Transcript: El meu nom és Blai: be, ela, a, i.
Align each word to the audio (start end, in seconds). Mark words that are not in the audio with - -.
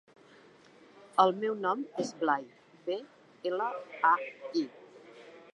El 1.23 1.33
meu 1.43 1.57
nom 1.67 1.83
és 2.05 2.11
Blai: 2.23 2.49
be, 2.89 2.99
ela, 3.53 3.71
a, 4.15 4.15
i. 4.65 4.69